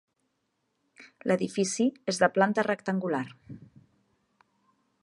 L'edifici 1.31 1.87
és 2.13 2.23
de 2.25 2.31
planta 2.39 2.65
rectangular. 2.69 3.25